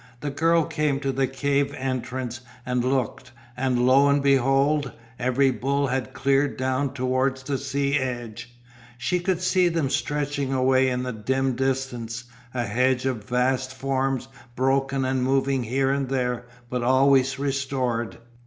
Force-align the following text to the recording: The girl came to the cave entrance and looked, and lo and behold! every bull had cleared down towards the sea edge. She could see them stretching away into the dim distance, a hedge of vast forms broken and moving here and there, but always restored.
The 0.21 0.31
girl 0.31 0.63
came 0.65 0.99
to 1.01 1.11
the 1.11 1.27
cave 1.27 1.75
entrance 1.77 2.41
and 2.65 2.83
looked, 2.83 3.31
and 3.55 3.85
lo 3.85 4.07
and 4.09 4.23
behold! 4.23 4.93
every 5.19 5.51
bull 5.51 5.85
had 5.89 6.11
cleared 6.13 6.57
down 6.57 6.95
towards 6.95 7.43
the 7.43 7.59
sea 7.59 7.99
edge. 7.99 8.51
She 8.97 9.19
could 9.19 9.43
see 9.43 9.67
them 9.69 9.91
stretching 9.91 10.51
away 10.53 10.89
into 10.89 11.11
the 11.11 11.19
dim 11.19 11.53
distance, 11.55 12.23
a 12.51 12.63
hedge 12.65 13.05
of 13.05 13.25
vast 13.25 13.75
forms 13.75 14.27
broken 14.55 15.05
and 15.05 15.21
moving 15.23 15.65
here 15.65 15.91
and 15.91 16.09
there, 16.09 16.45
but 16.67 16.81
always 16.81 17.37
restored. 17.37 18.17